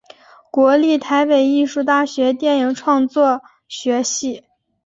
[0.49, 4.43] 国立台北艺术大学电影创作学系